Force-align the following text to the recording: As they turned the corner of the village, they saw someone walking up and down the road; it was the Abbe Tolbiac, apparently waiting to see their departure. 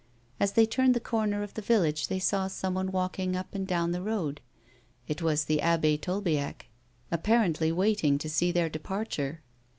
As 0.39 0.53
they 0.53 0.65
turned 0.65 0.95
the 0.95 0.99
corner 0.99 1.43
of 1.43 1.53
the 1.53 1.61
village, 1.61 2.07
they 2.07 2.17
saw 2.17 2.47
someone 2.47 2.91
walking 2.91 3.35
up 3.35 3.53
and 3.53 3.67
down 3.67 3.91
the 3.91 4.01
road; 4.01 4.41
it 5.07 5.21
was 5.21 5.45
the 5.45 5.61
Abbe 5.61 5.95
Tolbiac, 5.99 6.65
apparently 7.11 7.71
waiting 7.71 8.17
to 8.17 8.27
see 8.27 8.51
their 8.51 8.67
departure. 8.67 9.43